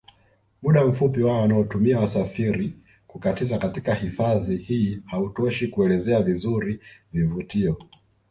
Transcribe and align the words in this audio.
Muda 0.61 0.85
mfupi 0.85 1.23
wa 1.23 1.37
wanaotumia 1.39 1.99
wasafiri 1.99 2.73
kukatiza 3.07 3.57
katika 3.57 3.93
hifadhi 3.93 4.57
hii 4.57 5.01
hautoshi 5.05 5.67
kuelezea 5.67 6.21
vizuri 6.21 6.79
vivutio 7.13 7.77